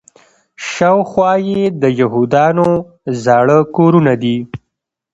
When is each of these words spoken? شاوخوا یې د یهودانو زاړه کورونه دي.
شاوخوا 0.71 1.31
یې 1.49 1.63
د 1.81 1.83
یهودانو 2.01 2.67
زاړه 3.23 3.59
کورونه 3.75 4.13
دي. 4.23 4.37